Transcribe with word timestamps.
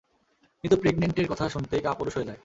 কিন্তু 0.63 0.75
প্রেগনেন্টের 0.77 1.27
কথা 1.27 1.45
শুনতেই 1.49 1.81
কাপুরুষ 1.81 2.13
হয়ে 2.17 2.25
যায়। 2.25 2.39